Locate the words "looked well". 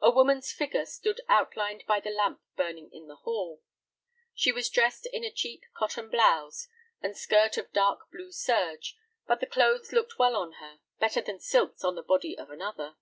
9.92-10.34